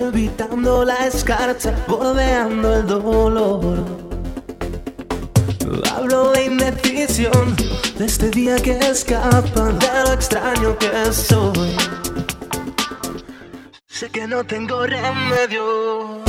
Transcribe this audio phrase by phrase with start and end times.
[0.00, 3.84] evitando la escarcha, bordeando el dolor.
[5.92, 7.56] Hablo de indecisión,
[7.98, 11.76] de este día que escapa, de lo extraño que soy.
[13.86, 16.22] Sé que no tengo remedio.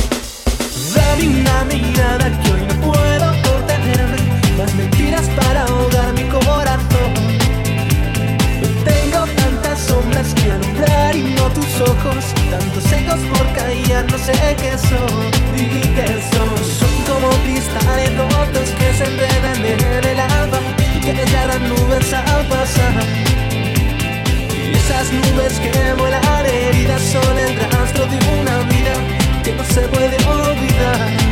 [0.94, 2.65] Dame una mirada que hoy
[14.16, 16.56] no sé qué son y qué son.
[16.80, 20.58] Son como cristales rotos que se enredan en el alba
[20.96, 22.94] Y que ya dan nubes al pasar
[24.72, 28.94] Y esas nubes que vuelan heridas son el rastro de una vida
[29.44, 31.26] que no se puede olvidar.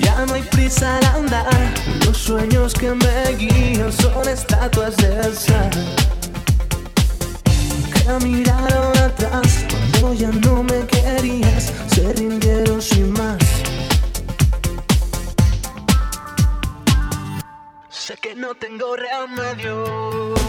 [0.00, 1.79] Ya no hay prisa al andar,
[2.30, 5.70] sueños que me guían son estatuas de sal.
[7.92, 13.42] Que miraron atrás cuando ya no me querías, se rindieron sin más.
[17.88, 20.39] Sé que no tengo remedio.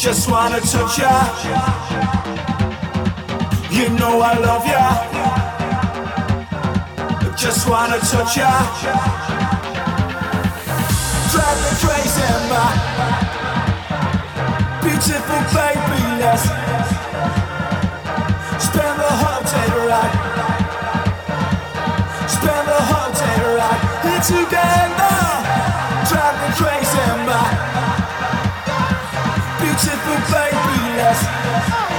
[0.00, 1.12] Just wanna touch ya.
[3.70, 4.86] You know I love ya.
[7.36, 8.50] Just wanna touch ya.
[11.30, 12.64] Drive me crazy, my
[14.80, 16.00] beautiful baby.
[16.22, 16.44] Let's
[18.64, 20.14] spend the whole day right.
[22.26, 25.39] Spend the whole day right here together.
[31.00, 31.89] Baby.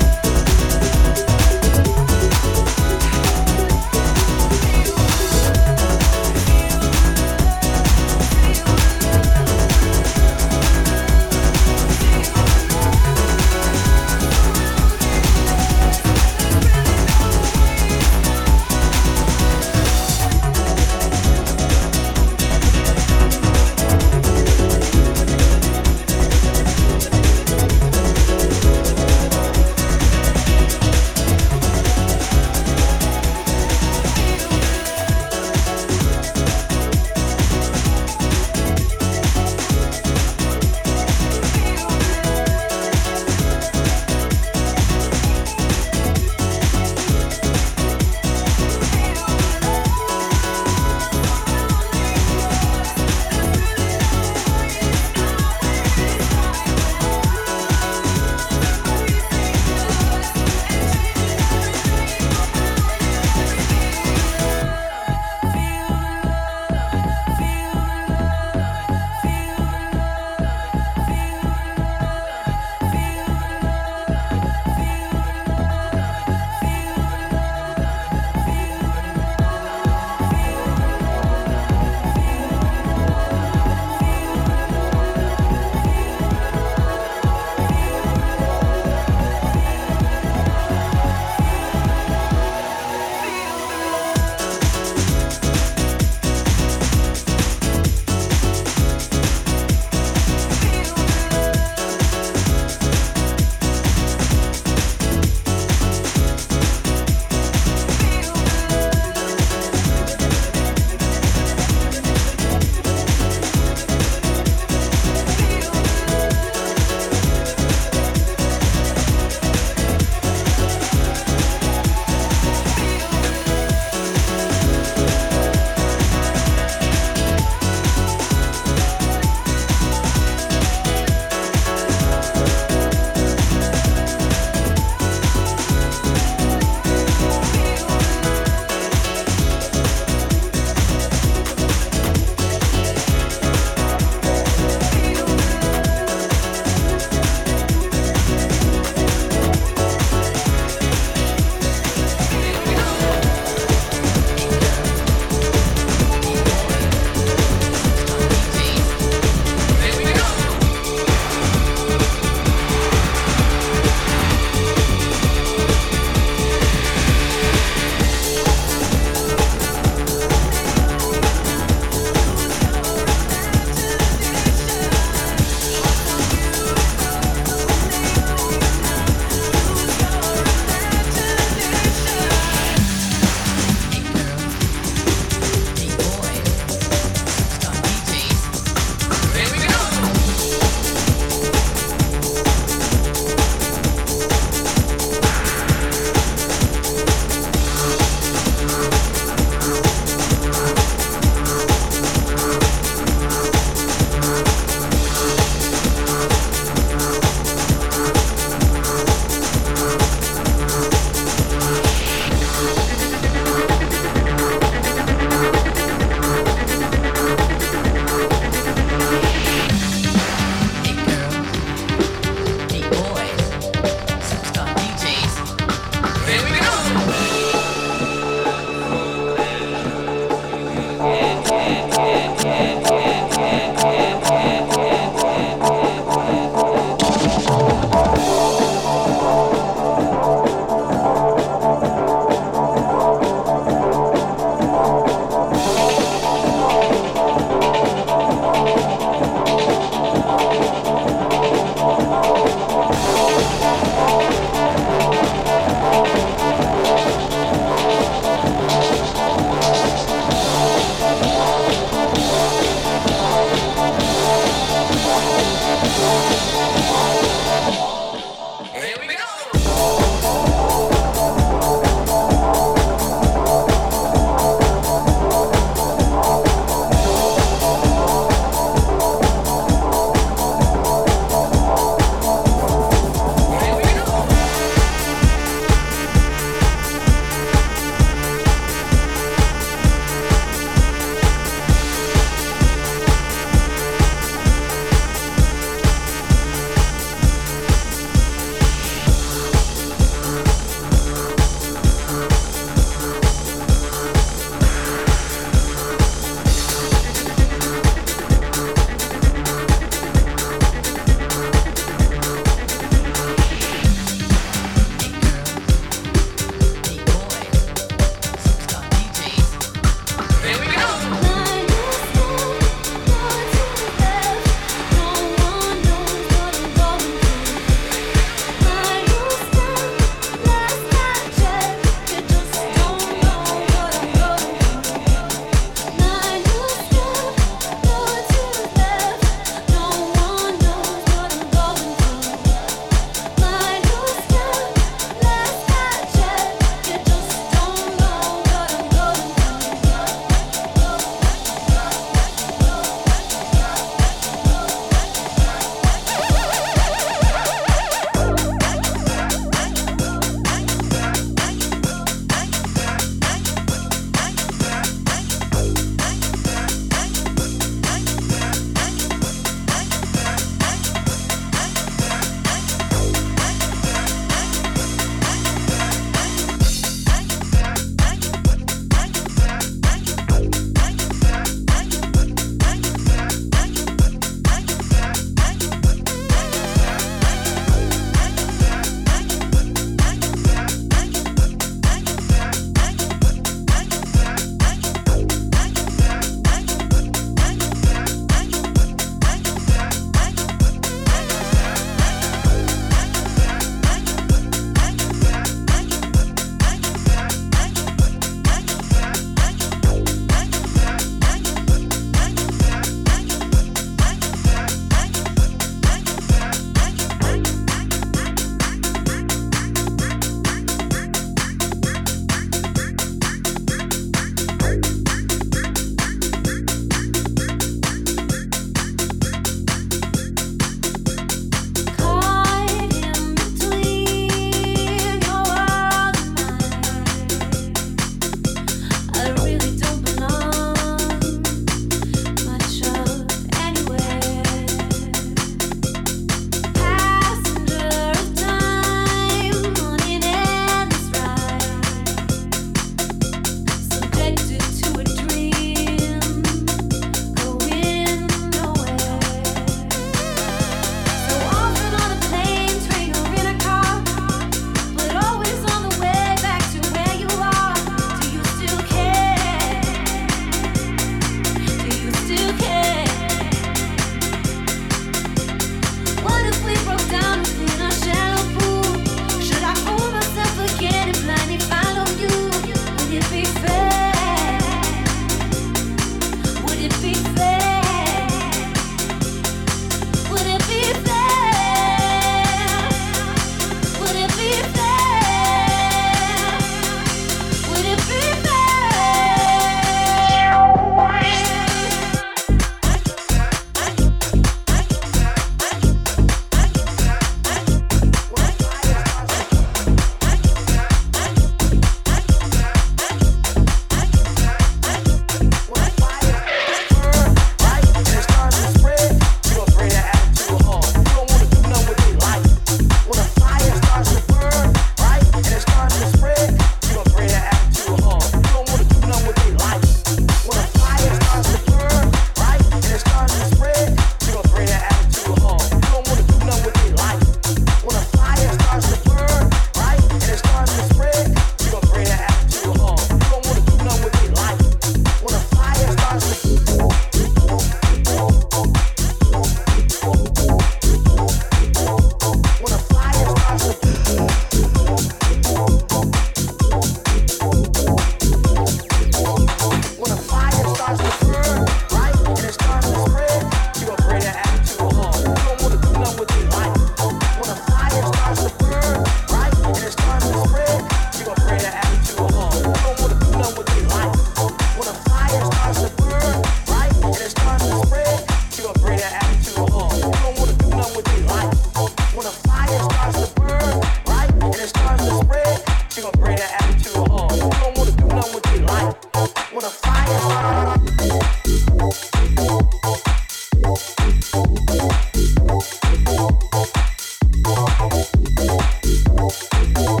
[598.01, 600.00] いいね。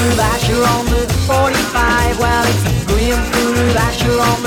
[0.00, 2.18] through that you're on the 45.
[2.18, 4.39] Well, it's grim through that you're on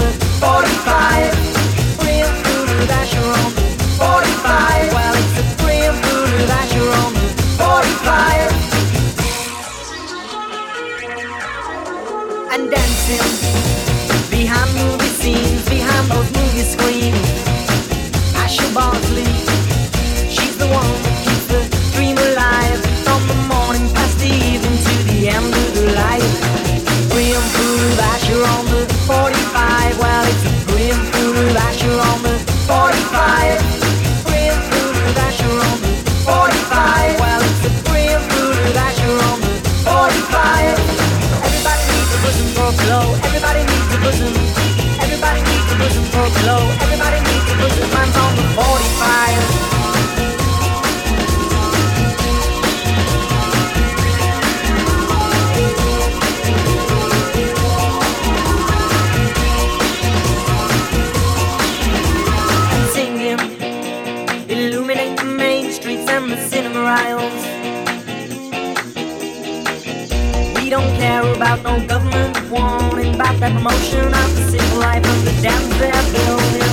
[73.44, 76.64] that promotion of the civil life of the dams they're building.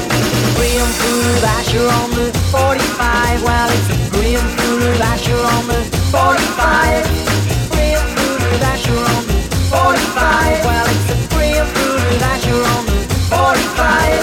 [0.55, 3.43] Grim food Asher on the 45.
[3.43, 5.83] Well, it's grim food Asher on the
[6.15, 7.75] 45.
[7.75, 10.63] Grim food Asher on the 45.
[10.63, 12.99] Well, it's a grim food Asher on the
[13.35, 14.23] 45.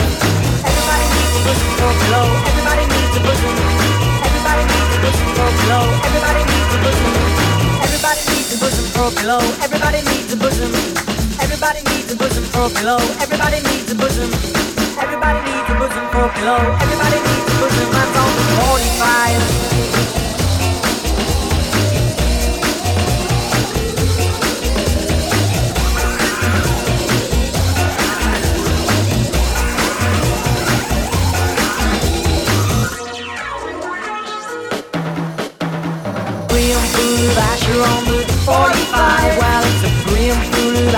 [0.64, 2.32] Everybody needs a bosom for.
[2.48, 3.56] Everybody needs a bosom.
[4.24, 5.84] Everybody needs a bosom for.
[5.99, 7.11] Everybody needs a bosom.
[7.84, 9.11] Everybody needs a bosom for.
[9.68, 11.16] Everybody needs a bosom.
[11.59, 12.99] Everybody needs a bosom for a pillow.
[13.19, 14.29] Everybody needs a bosom.
[15.01, 16.61] Everybody needs a bosom for a pillow.
[16.85, 17.89] Everybody needs a bosom.
[17.97, 19.41] I'm on the 45.
[36.49, 39.38] Grim food Asher on the 45.
[39.41, 40.91] Well, it's a Swim through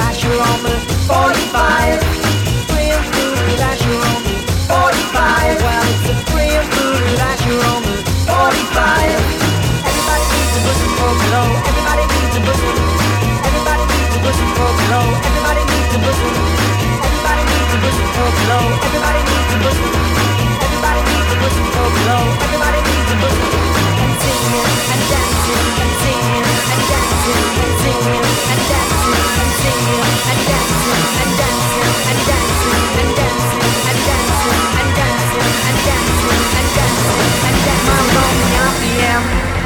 [4.66, 5.62] 45.
[5.62, 6.18] Well, it's a
[8.26, 9.22] 45.
[9.86, 10.90] Everybody needs a pussy.
[11.70, 12.74] Everybody needs a pussy.
[13.46, 14.40] Everybody needs a.
[17.06, 17.94] Everybody needs a.
[18.82, 22.24] Everybody needs a Everybody needs a a.
[22.40, 23.28] Everybody needs a.
[24.00, 30.40] And singing and dancing and singing and dancing and singing and dancing and singing and
[30.48, 37.28] dancing and dancing and dancing and dancing and dancing and dancing and dancing and dancing
[37.44, 38.08] and dancing.
[38.40, 39.59] The RPM.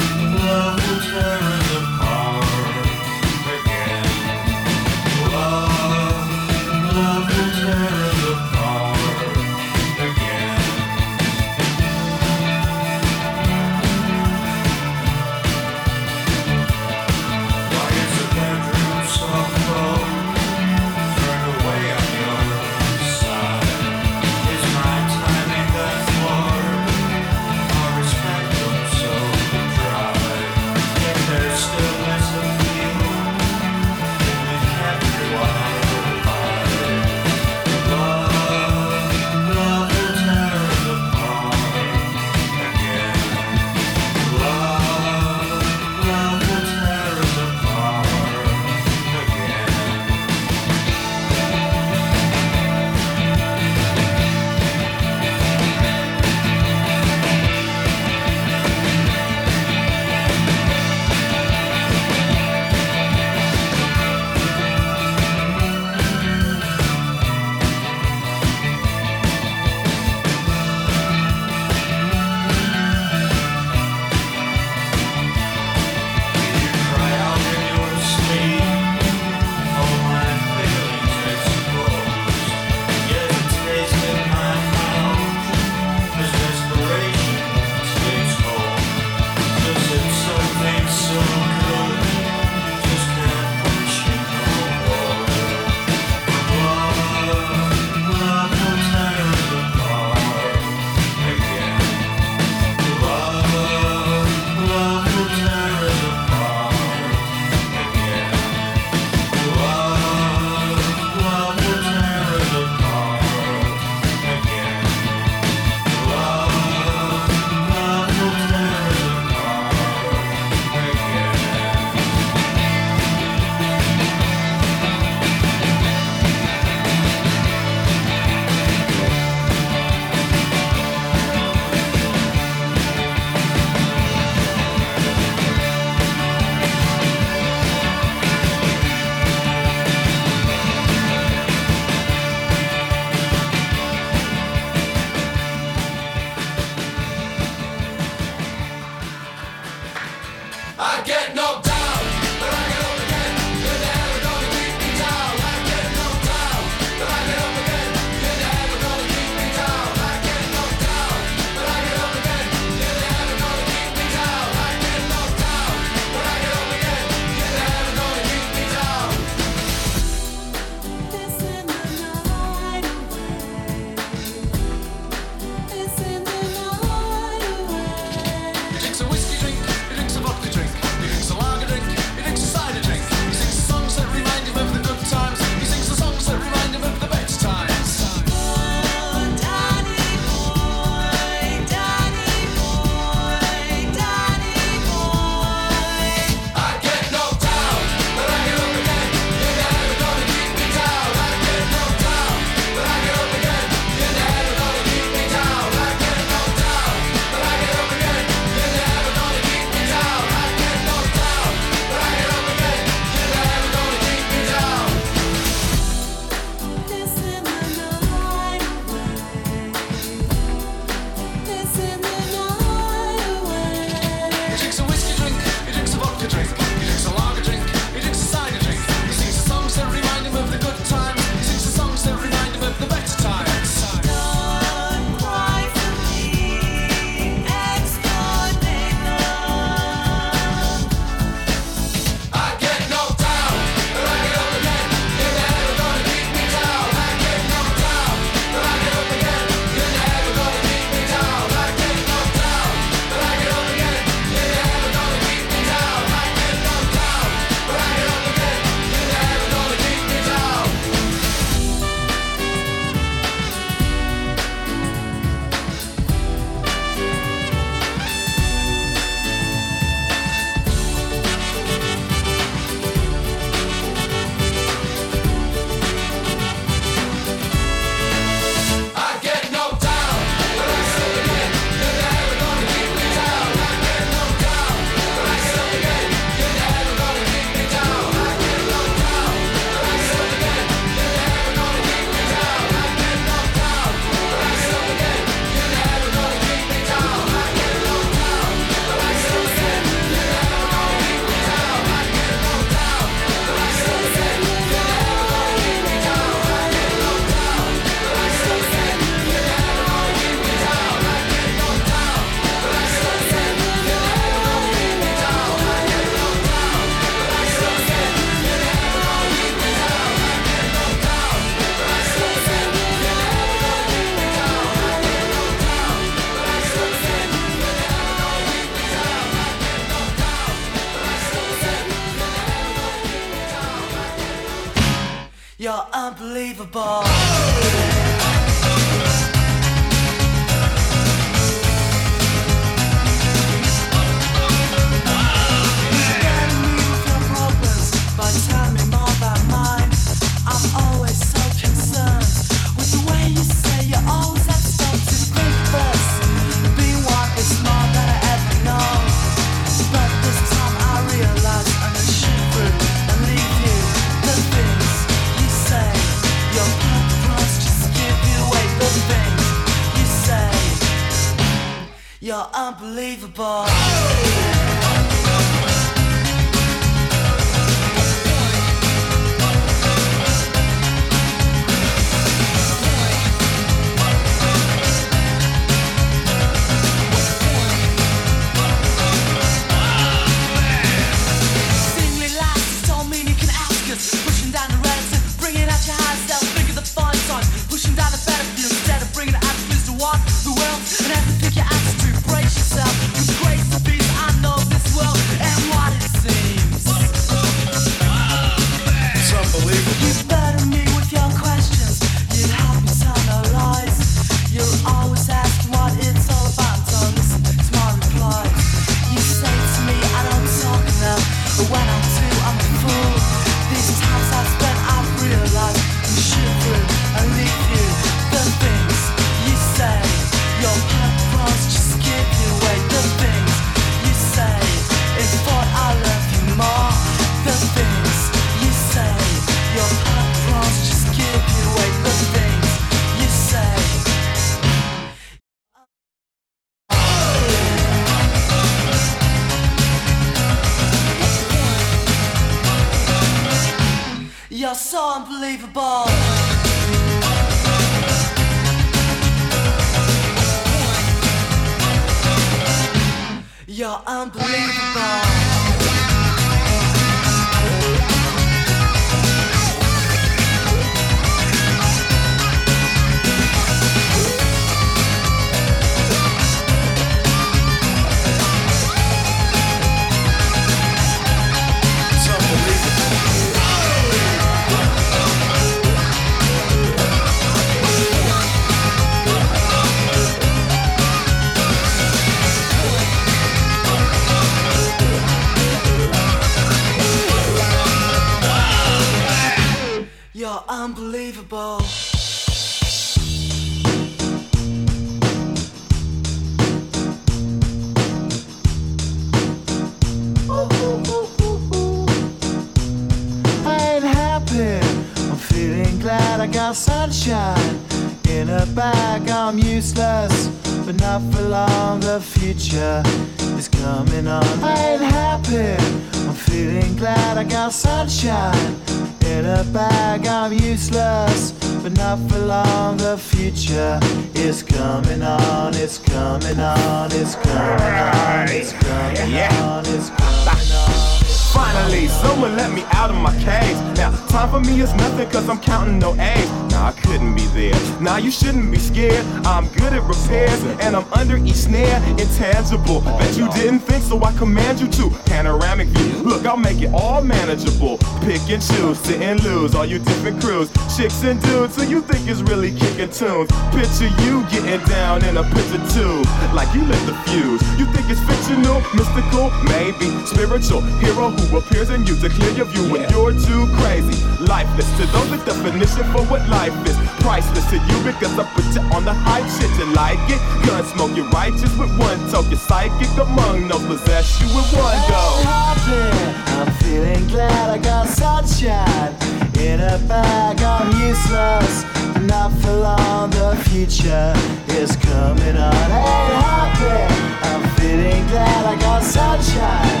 [557.20, 557.98] All manageable.
[558.24, 559.74] Pick and choose, sit and lose.
[559.74, 561.74] All you different crews, chicks and dudes.
[561.74, 563.50] So you think it's really kicking tunes.
[563.72, 566.24] Picture you getting down in a picture tube.
[566.54, 567.62] Like you lit the fuse.
[567.78, 570.80] You think it's fictional, mystical, maybe spiritual.
[571.00, 574.16] Hero who appears in you to clear your view when you're too crazy.
[574.40, 576.96] Lifeless to those, the definition for what life is.
[577.20, 579.70] Priceless to you because I put you on the hype shit.
[579.78, 580.40] You like it?
[580.66, 582.48] Gun smoke, you're righteous with one toke.
[582.48, 586.30] You're psychic among no possess you with one go.
[586.60, 589.14] I'm feeling glad I got sunshine
[589.58, 590.60] in a bag.
[590.62, 591.84] I'm useless,
[592.26, 593.30] not for long.
[593.30, 594.34] The future
[594.68, 595.74] is coming on.
[595.74, 597.14] Ain't happy.
[597.48, 600.00] I'm feeling glad I got sunshine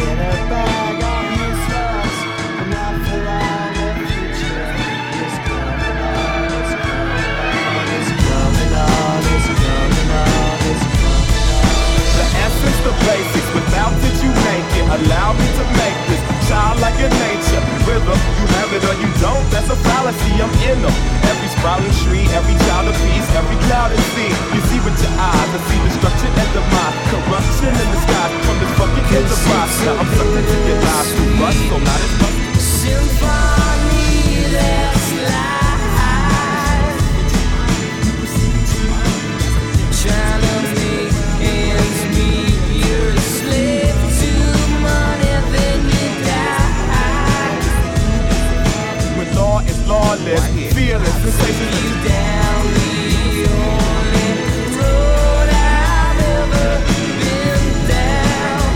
[0.00, 1.02] in a bag.
[1.02, 2.14] I'm useless,
[2.72, 3.72] not for long.
[3.76, 4.64] The future
[5.24, 6.46] is coming on.
[6.56, 7.84] It's coming on.
[7.96, 9.18] It's coming on.
[9.34, 10.56] It's coming on.
[12.16, 13.50] The essence, the basics.
[13.56, 14.86] Without it, you make it.
[14.96, 17.62] Allow me to make this child like a nature.
[17.86, 19.44] Rhythm, you have it or you don't.
[19.50, 20.32] That's a fallacy.
[20.38, 20.94] I'm in them.
[21.26, 24.32] Every sprouting tree, every child of peace, every cloud and sea.
[24.54, 28.56] You see with your eyes, I see destruction and demise, corruption in the sky from
[28.62, 29.74] this fucking enterprise.
[29.86, 31.08] Now I'm your lies,
[31.70, 32.36] so not as much.
[32.62, 35.65] Symphony, there's
[50.16, 51.84] heartless, fearless, sensations.
[51.84, 56.68] You down the only road I've ever
[57.20, 58.66] been down.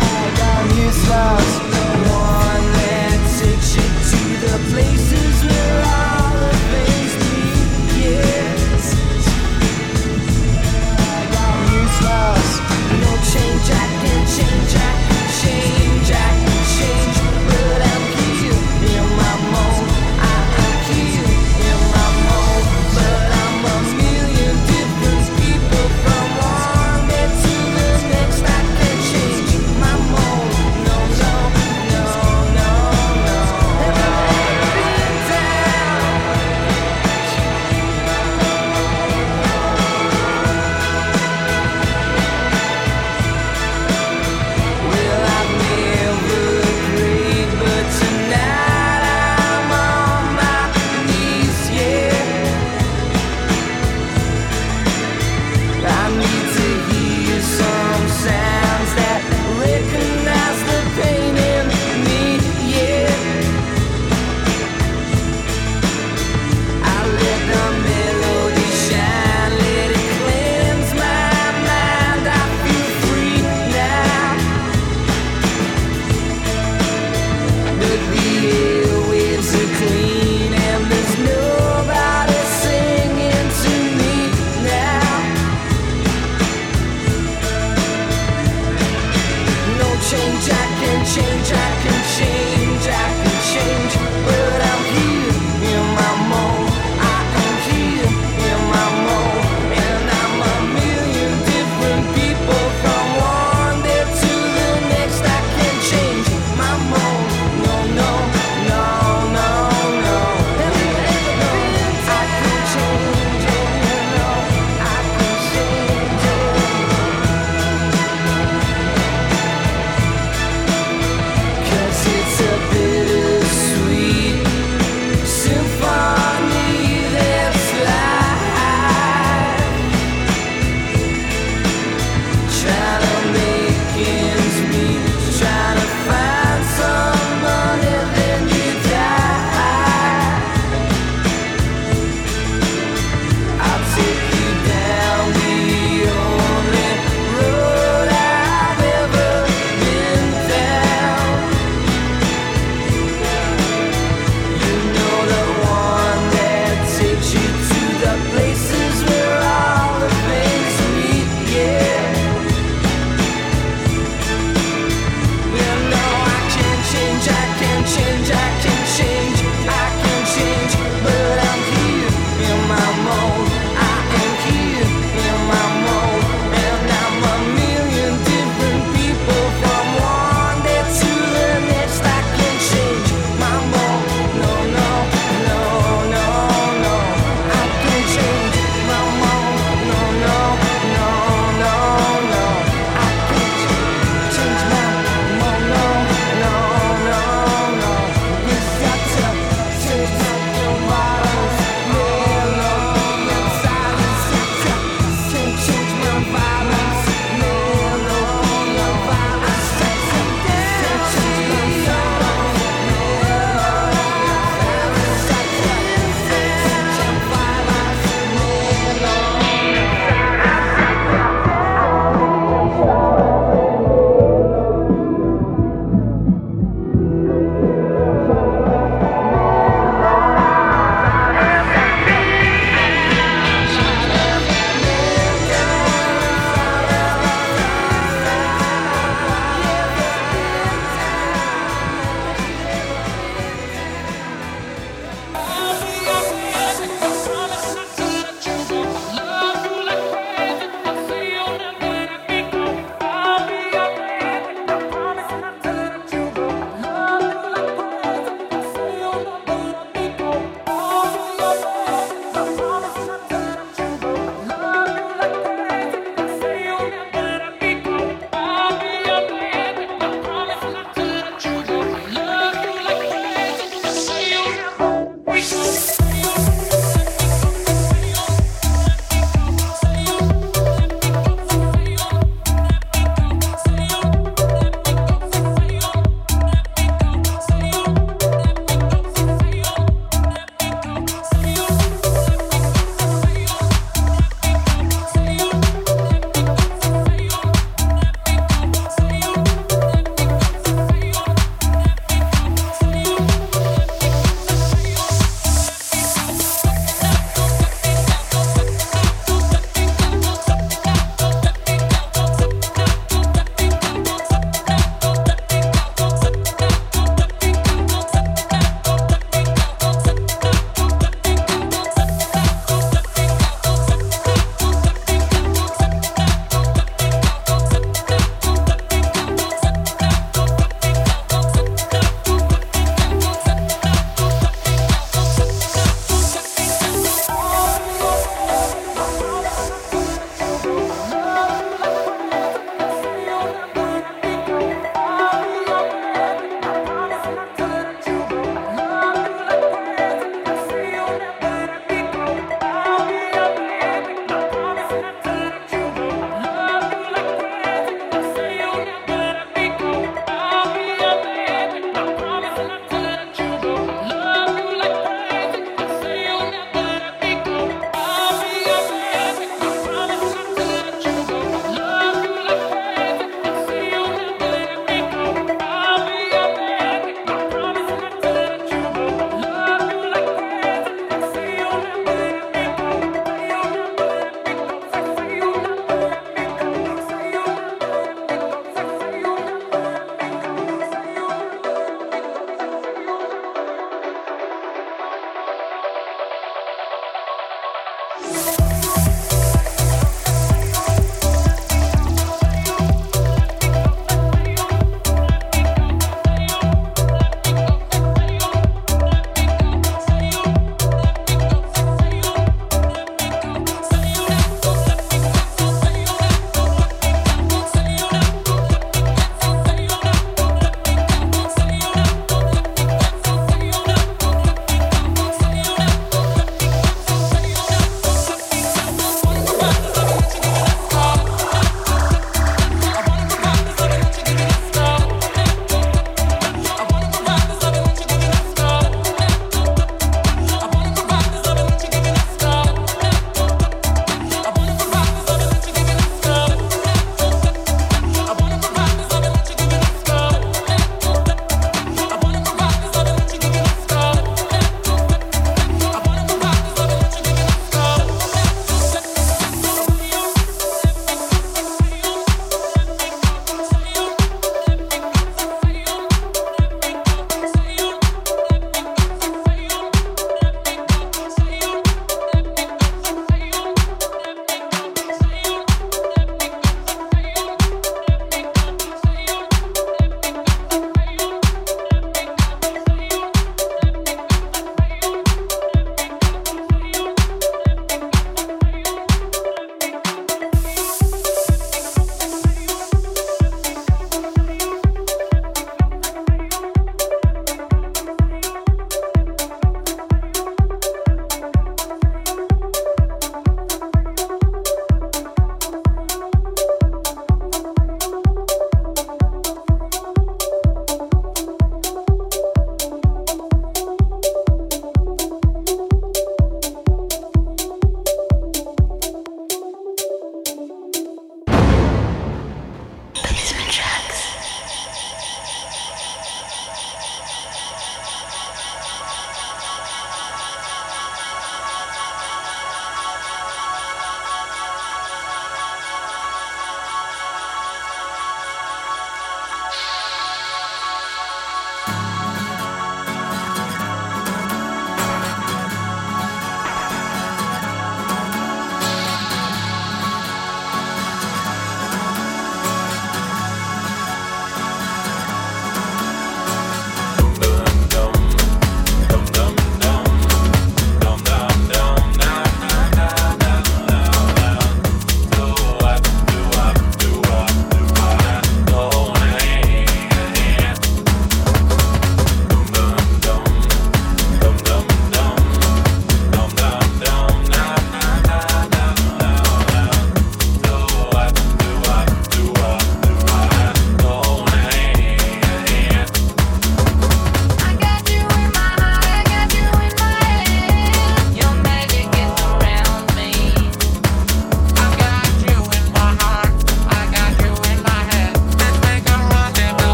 [0.00, 0.34] I
[1.08, 1.57] got.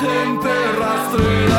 [0.00, 0.48] Gente
[0.78, 1.55] rastrera.